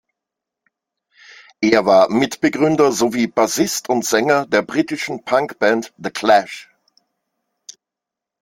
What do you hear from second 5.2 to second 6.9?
Punk-Band The Clash.